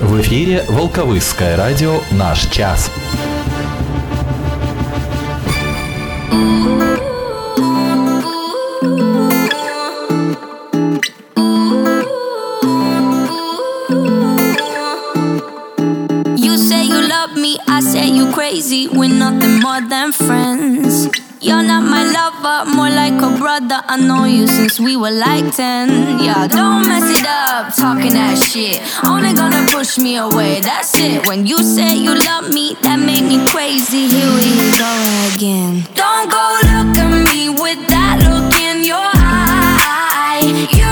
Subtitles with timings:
[0.00, 2.90] В эфире Волковысское радио «Наш час».
[16.36, 18.88] You say you love me, I say you crazy.
[18.88, 21.29] We're nothing more than friends.
[21.42, 23.80] You're not my lover, more like a brother.
[23.88, 26.20] I know you since we were like 10.
[26.20, 28.78] Yeah, don't mess it up, talking that shit.
[29.06, 31.26] Only gonna push me away, that's it.
[31.26, 34.06] When you say you love me, that made me crazy.
[34.06, 34.92] Here we go
[35.32, 35.88] again.
[35.94, 40.44] Don't go look at me with that look in your eye.
[40.76, 40.89] You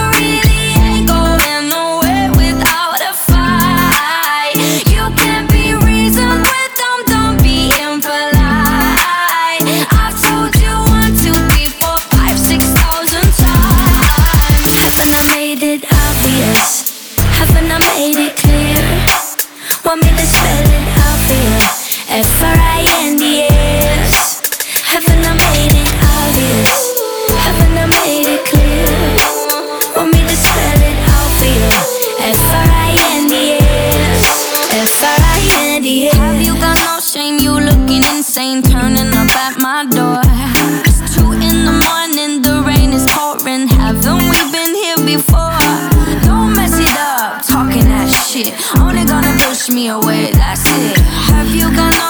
[49.68, 50.98] push me away, that's it.
[50.98, 52.07] Have you got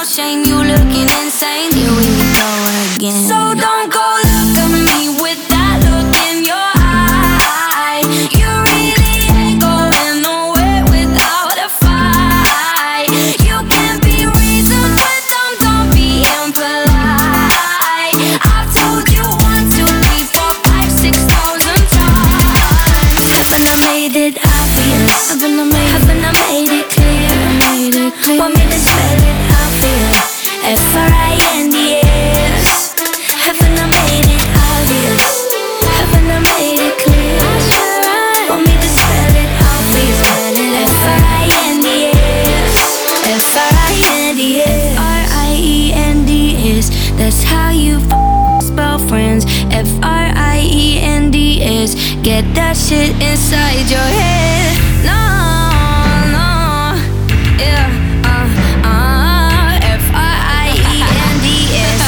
[52.29, 54.77] Get that shit inside your head.
[55.01, 55.17] No,
[56.29, 56.93] no,
[57.57, 57.89] yeah.
[58.21, 58.45] Uh,
[58.85, 62.05] uh, F R I E N D S.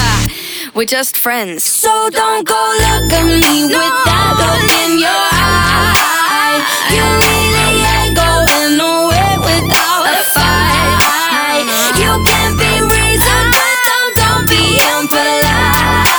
[0.77, 1.65] We're just friends.
[1.65, 6.69] So don't go look at me with that look in your eye.
[6.93, 11.65] You really ain't going nowhere without a fight.
[11.97, 16.13] You can't be reasoned with them, don't be impolite.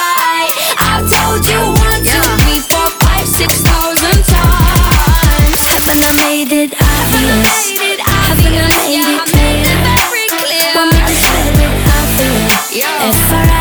[0.89, 3.90] I've told you one, two, three, four, five, six times.
[5.91, 7.75] Haven't I made it obvious?
[7.99, 10.71] Haven't I made it clear?
[10.73, 12.31] Want me to spell it out for
[12.73, 12.87] you?
[12.87, 13.60] F R I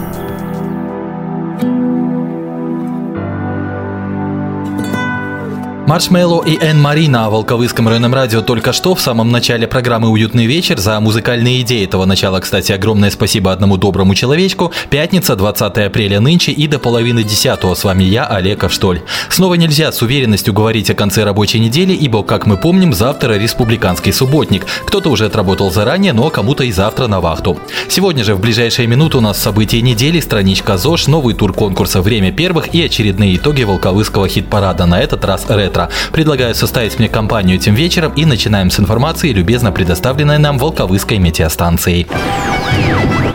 [5.91, 10.45] Маршмелло и Энн Мари на Волковыском районном радио только что в самом начале программы «Уютный
[10.45, 14.71] вечер» за музыкальные идеи этого начала, кстати, огромное спасибо одному доброму человечку.
[14.89, 17.75] Пятница, 20 апреля нынче и до половины десятого.
[17.75, 19.01] С вами я, Олег Авштоль.
[19.27, 24.13] Снова нельзя с уверенностью говорить о конце рабочей недели, ибо, как мы помним, завтра республиканский
[24.13, 24.65] субботник.
[24.85, 27.59] Кто-то уже отработал заранее, но кому-то и завтра на вахту.
[27.89, 32.31] Сегодня же в ближайшие минуты у нас события недели, страничка ЗОЖ, новый тур конкурса «Время
[32.31, 35.80] первых» и очередные итоги Волковыского хит-парада, на этот раз ретро.
[36.11, 42.07] Предлагаю составить мне компанию этим вечером и начинаем с информации, любезно предоставленной нам Волковыской метеостанцией.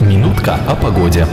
[0.01, 1.27] Минутка о погоде.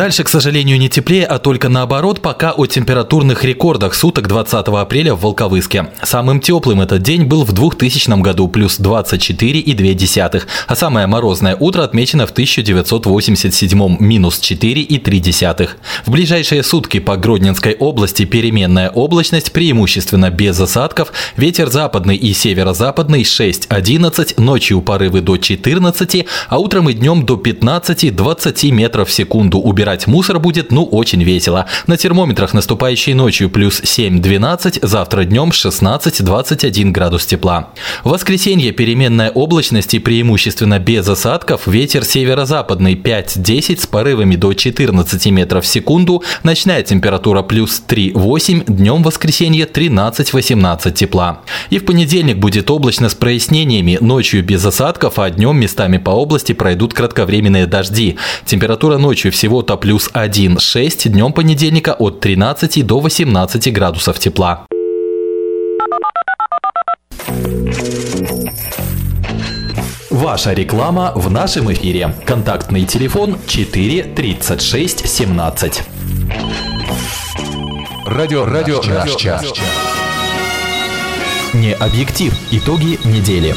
[0.00, 5.14] Дальше, к сожалению, не теплее, а только наоборот, пока о температурных рекордах суток 20 апреля
[5.14, 5.90] в Волковыске.
[6.02, 12.26] Самым теплым этот день был в 2000 году, плюс 24,2, а самое морозное утро отмечено
[12.26, 15.68] в 1987, минус 4,3.
[16.06, 23.20] В ближайшие сутки по Гродненской области переменная облачность, преимущественно без осадков, ветер западный и северо-западный
[23.20, 29.89] 6-11, ночью порывы до 14, а утром и днем до 15-20 метров в секунду убирать
[29.90, 31.66] убирать мусор будет, ну, очень весело.
[31.86, 37.70] На термометрах наступающей ночью плюс 7-12, завтра днем 16-21 градус тепла.
[38.04, 45.26] В воскресенье переменная облачность и преимущественно без осадков, ветер северо-западный 5-10 с порывами до 14
[45.26, 51.40] метров в секунду, ночная температура плюс 3-8, днем воскресенье 13-18 тепла.
[51.70, 56.52] И в понедельник будет облачно с прояснениями, ночью без осадков, а днем местами по области
[56.52, 58.16] пройдут кратковременные дожди.
[58.46, 59.32] Температура ночью
[59.70, 64.66] всего-то плюс 1-6, днем понедельника от 13 до 18 градусов тепла.
[70.10, 72.14] Ваша реклама в нашем эфире.
[72.26, 75.82] Контактный телефон 4 36 17.
[78.06, 79.44] Радио, радио, наш час.
[81.54, 82.32] Не объектив.
[82.52, 83.54] Итоги недели.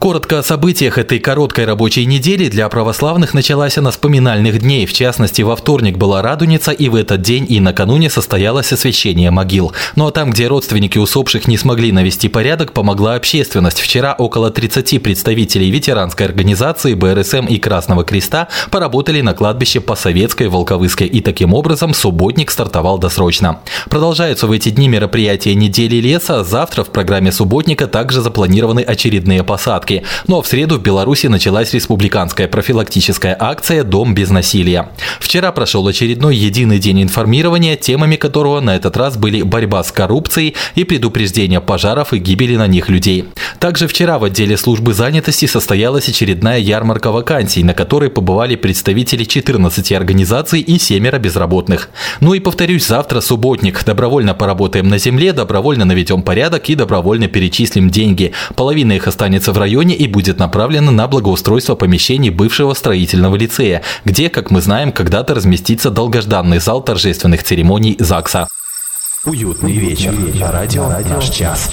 [0.00, 4.86] Коротко о событиях этой короткой рабочей недели для православных началась она с поминальных дней.
[4.86, 9.74] В частности, во вторник была Радуница, и в этот день и накануне состоялось освящение могил.
[9.96, 13.78] Ну а там, где родственники усопших не смогли навести порядок, помогла общественность.
[13.78, 20.48] Вчера около 30 представителей ветеранской организации БРСМ и Красного Креста поработали на кладбище по Советской,
[20.48, 23.60] Волковыске, и таким образом субботник стартовал досрочно.
[23.90, 26.42] Продолжаются в эти дни мероприятия недели леса.
[26.42, 29.89] Завтра в программе субботника также запланированы очередные посадки
[30.26, 34.90] Ну а в среду в Беларуси началась республиканская профилактическая акция «Дом без насилия».
[35.18, 40.54] Вчера прошел очередной единый день информирования, темами которого на этот раз были борьба с коррупцией
[40.74, 43.26] и предупреждение пожаров и гибели на них людей.
[43.58, 49.92] Также вчера в отделе службы занятости состоялась очередная ярмарка вакансий, на которой побывали представители 14
[49.92, 51.90] организаций и семеро безработных.
[52.20, 53.84] Ну и повторюсь, завтра субботник.
[53.84, 58.32] Добровольно поработаем на земле, добровольно наведем порядок и добровольно перечислим деньги.
[58.54, 63.82] Половина их останется в районе районе и будет направлена на благоустройство помещений бывшего строительного лицея,
[64.04, 68.46] где, как мы знаем, когда-то разместится долгожданный зал торжественных церемоний ЗАГСа.
[69.24, 70.14] Уютный вечер.
[70.40, 71.70] Радио «Наш час».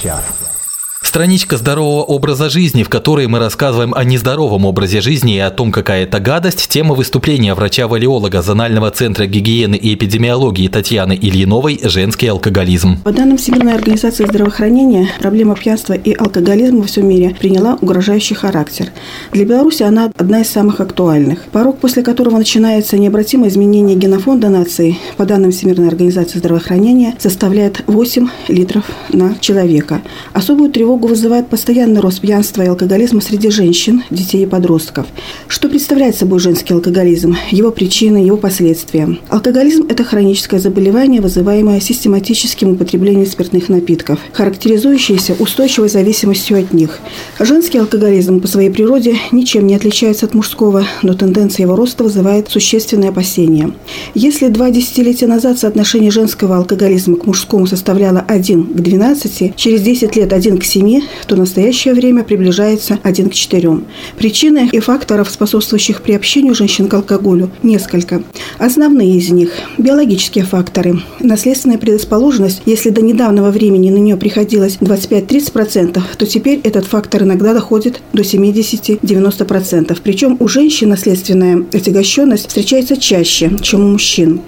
[1.08, 5.72] Страничка здорового образа жизни, в которой мы рассказываем о нездоровом образе жизни и о том,
[5.72, 12.98] какая это гадость, тема выступления врача-валиолога Зонального центра гигиены и эпидемиологии Татьяны Ильиновой «Женский алкоголизм».
[13.04, 18.90] По данным Всемирной организации здравоохранения, проблема пьянства и алкоголизма во всем мире приняла угрожающий характер.
[19.32, 21.44] Для Беларуси она одна из самых актуальных.
[21.52, 28.28] Порог, после которого начинается необратимое изменение генофонда нации, по данным Всемирной организации здравоохранения, составляет 8
[28.48, 30.02] литров на человека.
[30.34, 35.06] Особую тревогу тревогу вызывает постоянный рост пьянства и алкоголизма среди женщин, детей и подростков.
[35.46, 37.36] Что представляет собой женский алкоголизм?
[37.52, 39.16] Его причины, его последствия.
[39.28, 46.98] Алкоголизм– это хроническое заболевание, вызываемое систематическим употреблением спиртных напитков, характеризующееся устойчивой зависимостью от них.
[47.38, 52.50] Женский алкоголизм по своей природе ничем не отличается от мужского, но тенденция его роста вызывает
[52.50, 53.70] существенные опасения.
[54.14, 60.16] Если два десятилетия назад соотношение женского алкоголизма к мужскому составляло 1 к 12, через 10
[60.16, 63.80] лет 1 к 7, 7, то настоящее время приближается 1 к 4.
[64.16, 68.22] Причины и факторов, способствующих приобщению женщин к алкоголю, несколько.
[68.58, 71.00] Основные из них– биологические факторы.
[71.20, 77.52] Наследственная предрасположенность, если до недавнего времени на нее приходилось 25-30%, то теперь этот фактор иногда
[77.52, 79.98] доходит до 70-90%.
[80.02, 84.40] Причем у женщин наследственная отягощенность встречается чаще, чем у мужчин.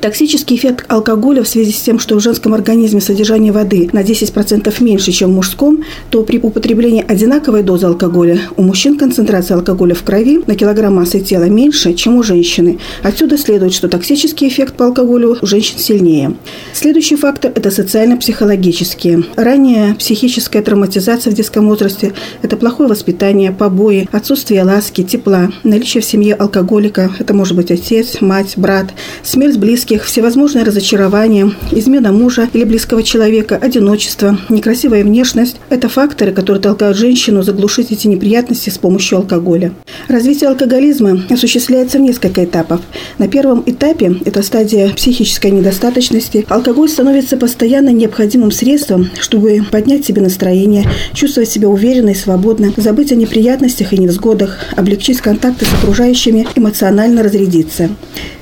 [0.00, 4.72] Токсический эффект алкоголя в связи с тем, что в женском организме содержание воды на 10%
[4.82, 10.02] меньше, чем в мужском, то при употреблении одинаковой дозы алкоголя у мужчин концентрация алкоголя в
[10.02, 12.78] крови на килограмм массы тела меньше, чем у женщины.
[13.02, 16.34] Отсюда следует, что токсический эффект по алкоголю у женщин сильнее.
[16.72, 19.24] Следующий фактор– это социально-психологические.
[19.36, 26.04] Ранняя психическая травматизация в детском возрасте– это плохое воспитание, побои, отсутствие ласки, тепла, наличие в
[26.04, 28.86] семье алкоголика– это может быть отец, мать, брат,
[29.22, 36.62] смерть близких, всевозможные разочарования, измена мужа или близкого человека, одиночество, некрасивая внешность– это факторы, которые
[36.62, 39.72] толкают женщину заглушить эти неприятности с помощью алкоголя.
[40.06, 42.80] Развитие алкоголизма осуществляется в несколько этапов.
[43.18, 50.22] На первом этапе, это стадия психической недостаточности, алкоголь становится постоянно необходимым средством, чтобы поднять себе
[50.22, 56.46] настроение, чувствовать себя уверенно и свободно, забыть о неприятностях и невзгодах, облегчить контакты с окружающими,
[56.54, 57.90] эмоционально разрядиться.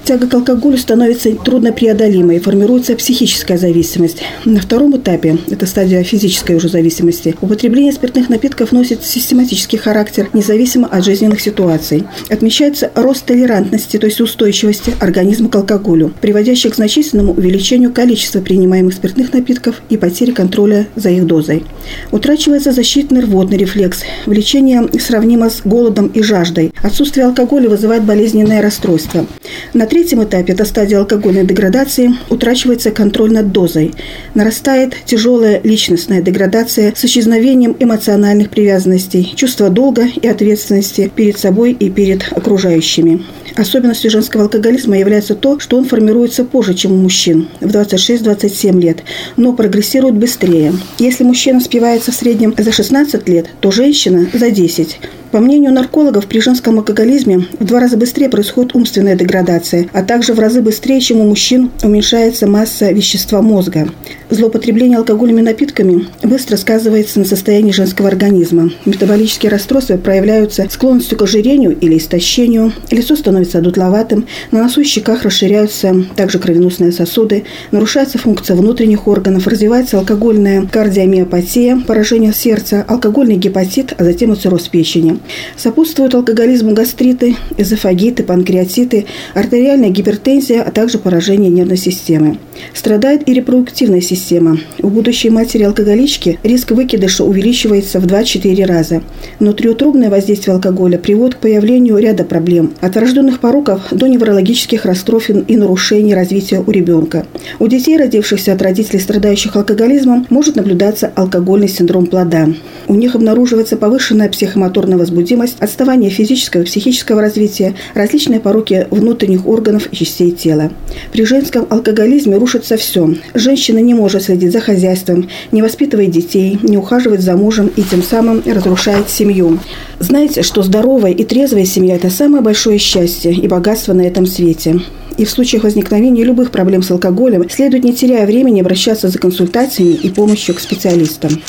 [0.04, 4.18] Тяга к алкоголю становится труднопреодолимой, формируется психическая зависимость.
[4.44, 10.88] На втором этапе, это стадия физической уже зависимости, употребление спиртных напитков носит систематический характер, независимо
[10.88, 12.04] от жизненных ситуаций.
[12.28, 18.92] Отмечается рост толерантности, то есть устойчивости организма к алкоголю, приводящий к значительному увеличению количества принимаемых
[18.92, 21.64] спиртных напитков и потери контроля за их дозой.
[22.12, 24.02] Утрачивается защитный рвотный рефлекс.
[24.26, 26.74] Влечение сравнимо с голодом и жаждой.
[26.82, 29.26] Отсутствие алкоголя вызывает болезненное расстройство.
[29.72, 33.94] На третьем этапе, это стадия алкогольной деградации, утрачивается контроль над дозой.
[34.34, 41.90] Нарастает тяжелая личностная деградация с исчезновением эмоциональных привязанностей, чувства долга и ответственности перед собой и
[41.90, 43.22] перед окружающими.
[43.54, 49.04] Особенностью женского алкоголизма является то, что он формируется позже, чем у мужчин, в 26-27 лет,
[49.36, 50.72] но прогрессирует быстрее.
[50.98, 54.98] Если мужчина спивается в среднем за 16 лет, то женщина за 10.
[55.34, 60.32] По мнению наркологов, при женском алкоголизме в два раза быстрее происходит умственная деградация, а также
[60.32, 63.88] в разы быстрее, чем у мужчин, уменьшается масса вещества мозга.
[64.30, 68.70] Злоупотребление алкогольными напитками быстро сказывается на состоянии женского организма.
[68.84, 75.24] Метаболические расстройства проявляются склонностью к ожирению или истощению, лицо становится дутловатым, на носу и щеках
[75.24, 83.94] расширяются также кровеносные сосуды, нарушается функция внутренних органов, развивается алкогольная кардиомиопатия, поражение сердца, алкогольный гепатит,
[83.98, 85.18] а затем и цирроз печени.
[85.56, 92.38] Сопутствуют алкоголизму гастриты, эзофагиты, панкреатиты, артериальная гипертензия, а также поражение нервной системы.
[92.72, 94.58] Страдает и репродуктивная система.
[94.80, 99.02] У будущей матери-алкоголички риск выкидыша увеличивается в 2-4 раза.
[99.38, 105.56] Внутриутробное воздействие алкоголя приводит к появлению ряда проблем– от врожденных пороков до неврологических расстройств и
[105.56, 107.26] нарушений развития у ребенка.
[107.58, 112.48] У детей, родившихся от родителей, страдающих алкоголизмом, может наблюдаться алкогольный синдром плода.
[112.86, 119.88] У них обнаруживается повышенная психомоторная возбудимость, отставание физического и психического развития, различные пороки внутренних органов
[119.90, 120.72] и частей тела.
[121.12, 123.14] При женском алкоголизме рушится все.
[123.34, 128.02] Женщина не может следить за хозяйством, не воспитывает детей, не ухаживает за мужем и тем
[128.02, 129.60] самым разрушает семью.
[130.00, 134.80] Знаете, что здоровая и трезвая семья– это самое большое счастье и богатство на этом свете.
[135.16, 139.92] И в случаях возникновения любых проблем с алкоголем следует, не теряя времени, обращаться за консультациями
[139.92, 141.40] и помощью к специалистам.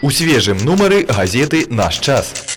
[0.00, 2.51] У свежем номеры газеты «Наш час».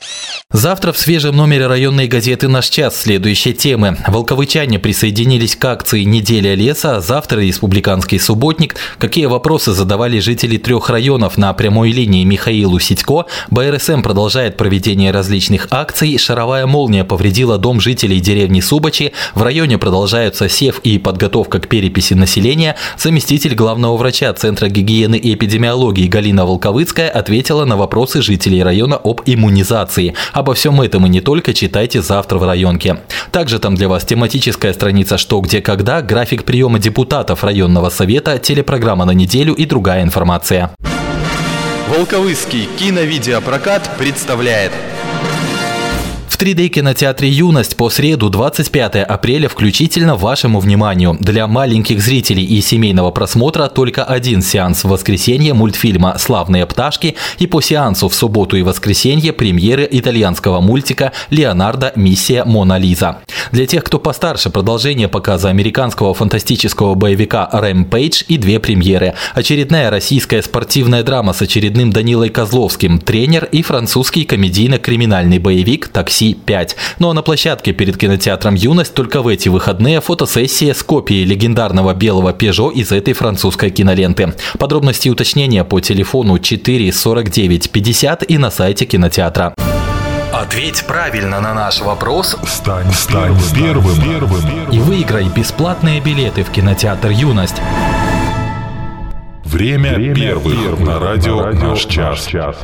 [0.52, 3.98] Завтра в свежем номере районной газеты «Наш час» следующие темы.
[4.08, 8.76] Волковычане присоединились к акции «Неделя леса», завтра республиканский субботник.
[9.00, 13.26] Какие вопросы задавали жители трех районов на прямой линии Михаилу Сидько?
[13.50, 16.16] БРСМ продолжает проведение различных акций.
[16.20, 19.14] Шаровая молния повредила дом жителей деревни Субачи.
[19.34, 22.76] В районе продолжаются сев и подготовка к переписи населения.
[23.00, 29.22] Заместитель главного врача Центра гигиены и эпидемиологии Галина Волковыцкая ответила на вопросы жителей района об
[29.26, 30.14] иммунизации.
[30.36, 32.98] Обо всем этом и не только читайте завтра в районке.
[33.32, 39.06] Также там для вас тематическая страница «Что, где, когда», график приема депутатов районного совета, телепрограмма
[39.06, 40.72] на неделю и другая информация.
[41.88, 44.74] Волковыский киновидеопрокат представляет
[46.36, 51.16] в 3D-кинотеатре «Юность» по среду 25 апреля включительно вашему вниманию.
[51.22, 57.48] Для маленьких зрителей и семейного просмотра только один сеанс в воскресенье мультфильма «Славные пташки» и
[57.48, 61.94] по сеансу в субботу и воскресенье премьеры итальянского мультика «Леонардо.
[61.96, 63.20] Миссия Мона Лиза».
[63.54, 69.14] Для тех, кто постарше, продолжение показа американского фантастического боевика «Рэмпейдж» и две премьеры.
[69.36, 76.76] Очередная российская спортивная драма с очередным Данилой Козловским, тренер и французский комедийно-криминальный боевик «Такси 5.
[77.00, 81.94] Ну а на площадке перед кинотеатром «Юность» только в эти выходные фотосессия с копией легендарного
[81.94, 84.34] белого «Пежо» из этой французской киноленты.
[84.58, 89.54] Подробности и уточнения по телефону 4 49 50 и на сайте кинотеатра.
[90.34, 92.38] Ответь правильно на наш вопрос.
[92.46, 94.70] Стань, стань первым, первым, первым.
[94.70, 97.62] И выиграй бесплатные билеты в кинотеатр «Юность».
[99.46, 102.26] Время, Время первых, первых на радио, на радио «Наш час».
[102.26, 102.58] час.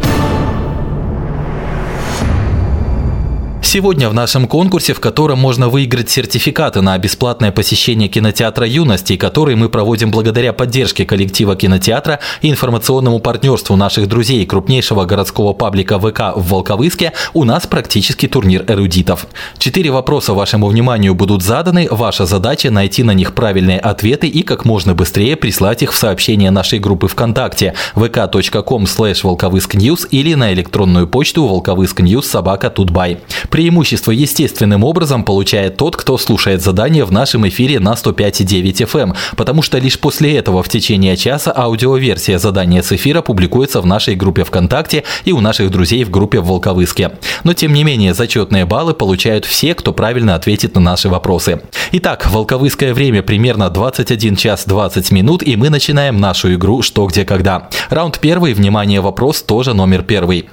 [3.73, 9.55] Сегодня в нашем конкурсе, в котором можно выиграть сертификаты на бесплатное посещение кинотеатра юности, который
[9.55, 16.35] мы проводим благодаря поддержке коллектива кинотеатра и информационному партнерству наших друзей крупнейшего городского паблика ВК
[16.35, 19.25] в Волковыске, у нас практически турнир эрудитов.
[19.57, 21.87] Четыре вопроса вашему вниманию будут заданы.
[21.89, 26.51] Ваша задача найти на них правильные ответы и как можно быстрее прислать их в сообщение
[26.51, 33.19] нашей группы ВКонтакте vk.com slash или на электронную почту волковыскньюз собака тутбай.
[33.61, 39.15] Преимущество естественным образом получает тот, кто слушает задание в нашем эфире на 105,9 FM, эм,
[39.37, 44.15] потому что лишь после этого в течение часа аудиоверсия задания с эфира публикуется в нашей
[44.15, 47.11] группе ВКонтакте и у наших друзей в группе в Волковыске.
[47.43, 51.61] Но тем не менее, зачетные баллы получают все, кто правильно ответит на наши вопросы.
[51.91, 57.25] Итак, волковыское время примерно 21 час 20 минут, и мы начинаем нашу игру «Что, где,
[57.25, 57.69] когда».
[57.91, 60.49] Раунд первый, внимание, вопрос тоже номер первый.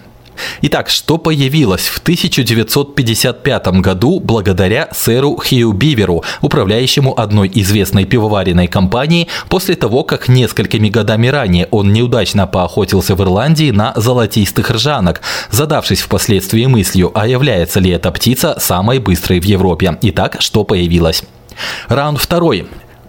[0.62, 9.28] Итак, что появилось в 1955 году благодаря сэру Хью Биверу, управляющему одной известной пивоваренной компанией,
[9.49, 16.00] после того, как несколькими годами ранее он неудачно поохотился в Ирландии на золотистых ржанок, задавшись
[16.00, 19.99] впоследствии мыслью, а является ли эта птица самой быстрой в Европе.
[20.02, 21.23] Итак, что появилось?
[21.88, 22.66] Раунд второй.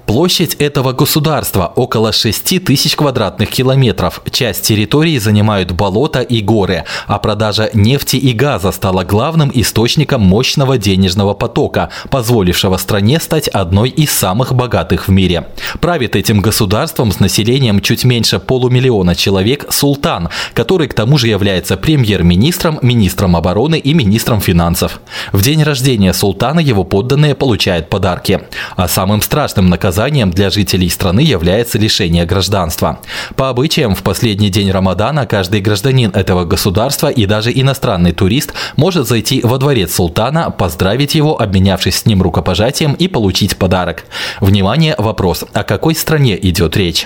[0.10, 4.24] Площадь этого государства около 6 тысяч квадратных километров.
[4.32, 10.80] Часть территории занимают болота и горы, а продажа нефти и газа стала главным источником мощного
[10.80, 15.46] денежного потока, позволившего стране стать одной из самых богатых в мире.
[15.80, 21.78] Правит этим государством с населением чуть меньше полумиллиона человек султан, который к тому же является
[21.78, 25.02] премьер-министром, министром обороны и министром финансов.
[25.34, 28.42] В день рождения султана его подданные получают подарки.
[28.76, 33.00] А самым страшным наказанием наказанием для жителей страны является лишение гражданства.
[33.36, 39.08] По обычаям, в последний день Рамадана каждый гражданин этого государства и даже иностранный турист может
[39.10, 44.06] зайти во дворец султана, поздравить его, обменявшись с ним рукопожатием и получить подарок.
[44.40, 47.06] Внимание, вопрос, о какой стране идет речь?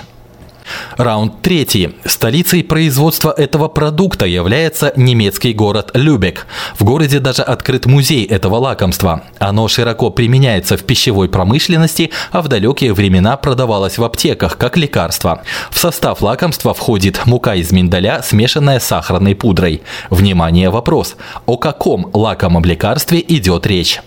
[0.96, 1.96] Раунд третий.
[2.04, 6.46] Столицей производства этого продукта является немецкий город Любек.
[6.78, 9.24] В городе даже открыт музей этого лакомства.
[9.38, 15.42] Оно широко применяется в пищевой промышленности, а в далекие времена продавалось в аптеках как лекарство.
[15.70, 19.82] В состав лакомства входит мука из миндаля, смешанная с сахарной пудрой.
[20.10, 21.16] Внимание, вопрос.
[21.46, 24.00] О каком лакомом лекарстве идет речь?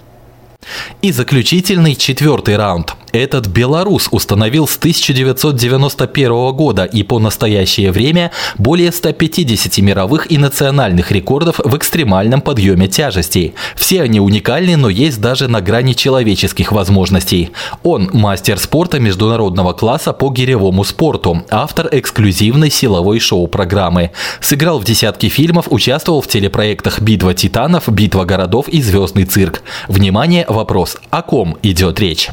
[1.02, 2.96] И заключительный четвертый раунд.
[3.14, 11.12] Этот белорус установил с 1991 года и по настоящее время более 150 мировых и национальных
[11.12, 13.56] рекордов в экстремальном подъеме тяжестей.
[13.76, 17.52] Все они уникальны, но есть даже на грани человеческих возможностей.
[17.84, 24.12] Он мастер спорта международного класса по гиревому спорту, автор эксклюзивной силовой шоу-программы.
[24.42, 29.62] Сыграл в десятки фильмов, участвовал в телепроектах «Битва титанов», «Битва городов» и «Звездный цирк».
[29.88, 30.98] Внимание, вопрос.
[31.10, 32.30] О ком идет речь?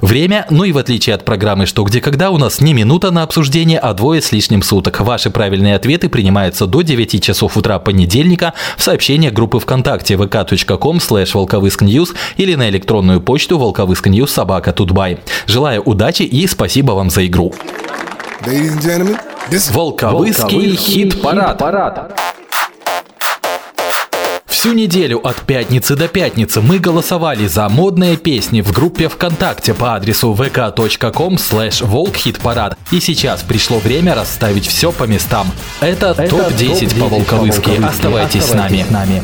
[0.00, 3.22] Время, ну и в отличие от программы «Что, где, когда» у нас не минута на
[3.22, 5.00] обсуждение, а двое с лишним суток.
[5.00, 11.30] Ваши правильные ответы принимаются до 9 часов утра понедельника в сообщениях группы ВКонтакте vk.com slash
[11.34, 15.18] волковыскньюз или на электронную почту волковыскньюз собака тутбай.
[15.46, 17.54] Желаю удачи и спасибо вам за игру.
[19.72, 21.52] Волковыский хит-парад.
[21.52, 22.33] хит-парад.
[24.64, 29.94] Всю неделю от пятницы до пятницы мы голосовали за модные песни в группе ВКонтакте по
[29.94, 32.78] адресу vk.com slash волкхитпарад.
[32.90, 35.48] И сейчас пришло время расставить все по местам.
[35.82, 37.72] Это, Это топ-10 топ по волковыски.
[37.72, 38.86] Оставайтесь, Оставайтесь с нами.
[38.88, 39.22] С нами.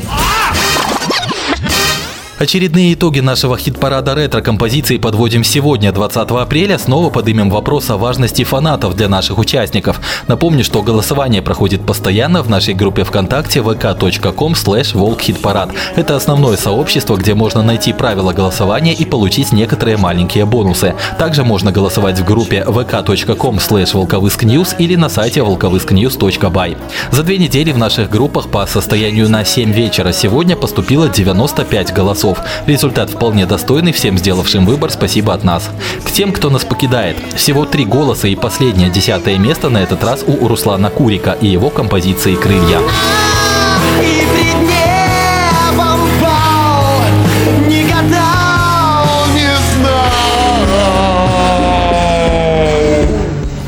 [2.40, 6.78] Очередные итоги нашего хит-парада ретро-композиций подводим сегодня, 20 апреля.
[6.78, 10.00] Снова поднимем вопрос о важности фанатов для наших участников.
[10.26, 15.68] Напомню, что голосование проходит постоянно в нашей группе ВКонтакте vk.com slash волкхитпарад.
[15.96, 20.94] Это основное сообщество, где можно найти правила голосования и получить некоторые маленькие бонусы.
[21.18, 26.78] Также можно голосовать в группе vk.com slash волковыскньюз или на сайте волковыскньюз.бай.
[27.10, 32.29] За две недели в наших группах по состоянию на 7 вечера сегодня поступило 95 голосов
[32.30, 32.38] голосов.
[32.66, 35.70] Результат вполне достойный всем сделавшим выбор, спасибо от нас.
[36.04, 37.16] К тем, кто нас покидает.
[37.34, 41.70] Всего три голоса и последнее десятое место на этот раз у Руслана Курика и его
[41.70, 42.80] композиции «Крылья».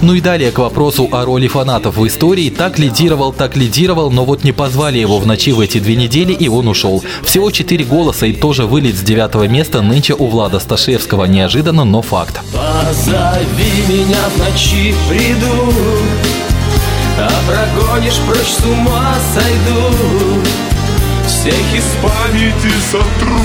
[0.03, 2.51] Ну и далее к вопросу о роли фанатов в истории.
[2.51, 6.33] Так лидировал, так лидировал, но вот не позвали его в ночи в эти две недели,
[6.33, 7.05] и он ушел.
[7.23, 11.27] Всего четыре голоса и тоже вылет с девятого места нынче у Влада Сташевского.
[11.27, 12.41] Неожиданно, но факт.
[12.53, 15.73] Позови меня в ночи, приду,
[17.17, 20.43] а прогонишь прочь с ума сойду.
[21.29, 23.39] Всех из памяти сотру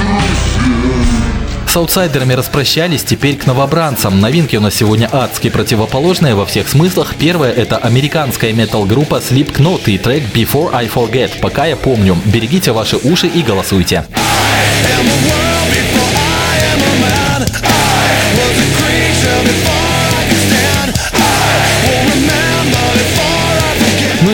[0.00, 1.37] друзей.
[1.78, 4.20] Аутсайдерами распрощались, теперь к новобранцам.
[4.20, 7.14] Новинки у нас сегодня адски противоположные во всех смыслах.
[7.14, 11.38] Первое– это американская метал-группа Slipknot и трек Before I Forget.
[11.40, 12.18] Пока я помню.
[12.24, 14.04] Берегите ваши уши и голосуйте.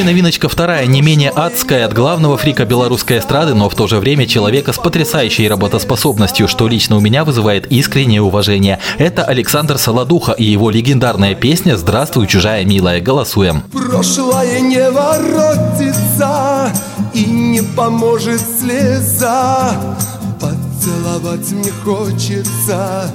[0.05, 3.99] И новиночка вторая, не менее адская, от главного фрика белорусской эстрады, но в то же
[3.99, 8.79] время человека с потрясающей работоспособностью, что лично у меня вызывает искреннее уважение.
[8.99, 13.01] Это Александр Солодуха и его легендарная песня «Здравствуй, чужая милая».
[13.01, 13.63] Голосуем.
[13.73, 16.71] Прошлое не воротится
[17.15, 19.97] и не поможет слеза.
[20.41, 23.13] Поцеловать мне хочется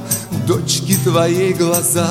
[0.50, 2.10] дочки твоей глаза.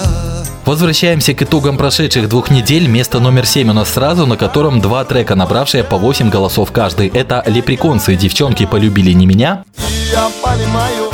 [0.64, 2.86] Возвращаемся к итогам прошедших двух недель.
[2.86, 7.08] Место номер 7 у нас сразу, на котором два трека, набравшие по 8 голосов каждый.
[7.08, 8.14] Это «Лепреконцы.
[8.14, 9.64] Девчонки полюбили не меня».
[10.12, 11.10] Я понимаю,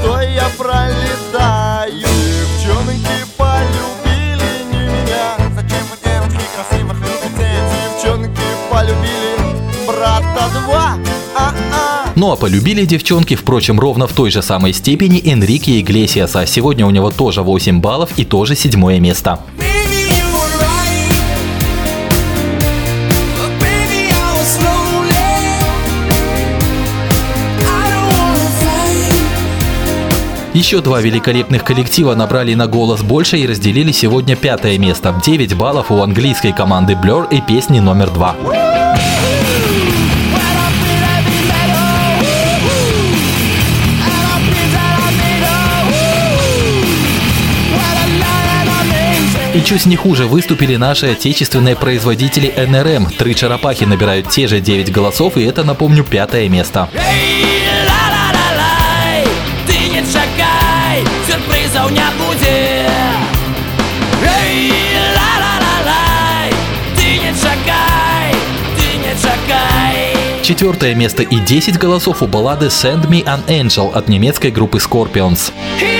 [0.00, 0.87] что я пролетаю.
[12.18, 16.46] Ну а полюбили девчонки, впрочем, ровно в той же самой степени Энрике Иглесиаса.
[16.46, 19.38] Сегодня у него тоже 8 баллов и тоже седьмое место.
[30.54, 35.14] Еще два великолепных коллектива набрали на голос больше и разделили сегодня пятое место.
[35.24, 38.34] 9 баллов у английской команды Blur и песни номер два.
[49.58, 53.06] И чуть не хуже выступили наши отечественные производители НРМ.
[53.06, 56.88] Три черепахи набирают те же 9 голосов, и это, напомню, пятое место.
[56.94, 59.26] Эй, ла-ла-ла-лай,
[59.66, 62.48] ты не чакай, сюрпризов не будет.
[64.22, 64.70] Эй,
[65.16, 66.52] ла-ла-ла-лай,
[66.94, 68.36] ты не чакай,
[68.76, 70.44] ты не чакай.
[70.44, 75.52] Четвертое место и 10 голосов у баллады Send Me an Angel от немецкой группы Scorpions.
[75.80, 75.97] Here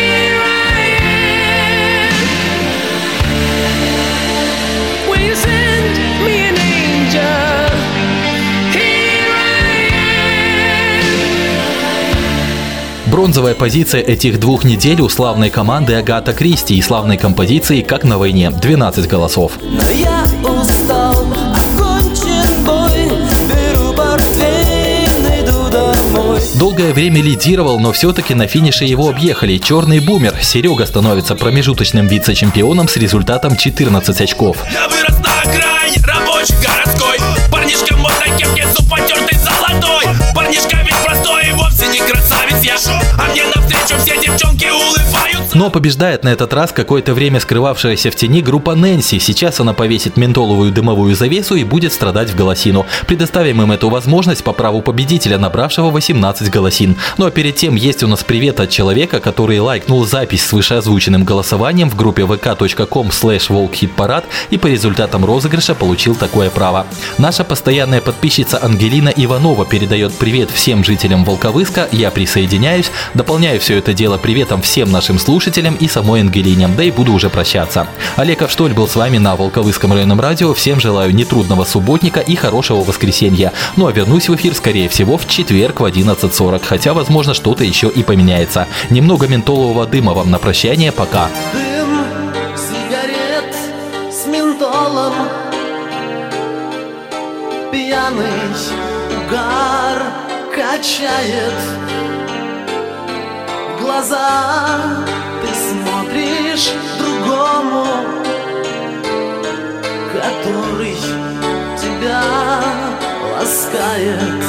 [13.10, 18.18] Бронзовая позиция этих двух недель у славной команды Агата Кристи и славной композиции «Как на
[18.18, 19.52] войне» 12 голосов.
[19.62, 23.08] Но я устал, окончен бой
[23.48, 29.56] Беру портфель, иду домой Долгое время лидировал, но все-таки на финише его объехали.
[29.56, 30.34] Черный бумер.
[30.42, 34.58] Серега становится промежуточным вице-чемпионом с результатом 14 очков.
[34.70, 37.16] Я вырос на окраине, рабочий городской
[37.50, 40.87] Парнишка модной кепке, зуб потертый золотой Парнишка
[42.48, 42.76] красавец я
[43.18, 48.16] А мне навстречу все девчонки улыбаются Но побеждает на этот раз какое-то время скрывавшаяся в
[48.16, 49.18] тени группа Нэнси.
[49.18, 52.86] Сейчас она повесит ментоловую дымовую завесу и будет страдать в голосину.
[53.06, 56.96] Предоставим им эту возможность по праву победителя, набравшего 18 голосин.
[57.16, 61.24] Ну а перед тем есть у нас привет от человека, который лайкнул запись с вышеозвученным
[61.24, 66.86] голосованием в группе vk.com slash волкхитпарад и по результатам розыгрыша получил такое право.
[67.18, 72.37] Наша постоянная подписчица Ангелина Иванова передает привет всем жителям Волковыска, я присоединяюсь,
[73.14, 77.30] дополняю все это дело приветом всем нашим слушателям и самой Ангелине, да и буду уже
[77.30, 77.86] прощаться.
[78.16, 82.82] Олег Авштоль был с вами на Волковыском районном радио, всем желаю нетрудного субботника и хорошего
[82.82, 83.52] воскресенья.
[83.76, 87.88] Ну а вернусь в эфир, скорее всего, в четверг в 11.40, хотя, возможно, что-то еще
[87.88, 88.66] и поменяется.
[88.90, 91.28] Немного ментолового дыма вам на прощание, пока.
[91.52, 92.04] Дым
[92.56, 93.54] сигарет
[94.12, 95.14] с ментолом
[97.72, 98.28] Пьяный
[99.28, 100.02] угар
[100.54, 101.54] качает
[103.88, 104.78] глаза
[105.40, 107.86] ты смотришь другому
[110.12, 110.96] Который
[111.80, 112.22] тебя
[113.34, 114.44] ласкает.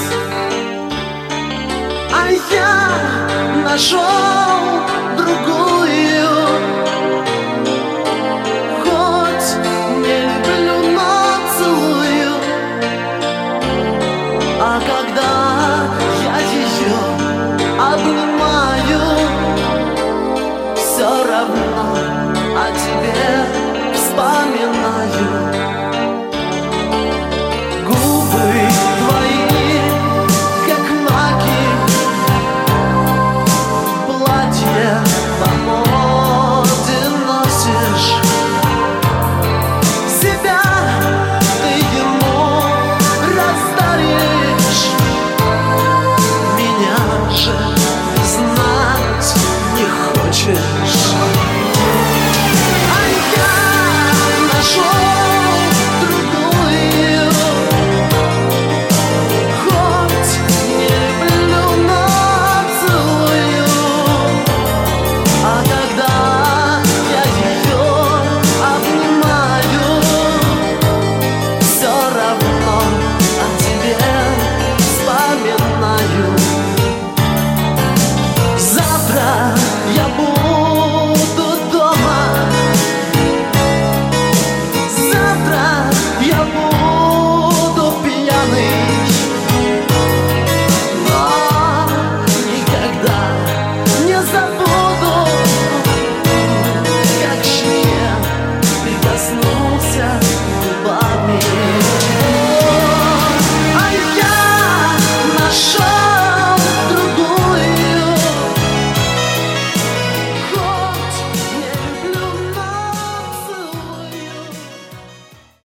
[2.11, 4.88] А я нашел